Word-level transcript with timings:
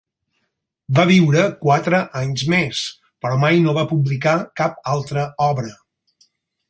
Va 0.99 1.03
viure 1.09 1.43
quatre 1.65 1.99
anys 2.21 2.45
més, 2.53 2.81
però 3.25 3.37
mai 3.45 3.61
no 3.67 3.77
va 3.79 3.85
publicar 3.93 4.35
cap 4.63 4.81
altra 4.95 5.27
obra. 5.53 5.77